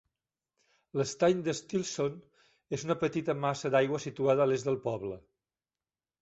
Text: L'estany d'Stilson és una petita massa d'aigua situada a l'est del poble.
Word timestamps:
L'estany 1.01 1.43
d'Stilson 1.47 2.15
és 2.79 2.87
una 2.87 2.97
petita 3.03 3.37
massa 3.43 3.73
d'aigua 3.77 4.01
situada 4.07 4.47
a 4.49 4.53
l'est 4.53 4.71
del 4.71 4.81
poble. 4.89 5.21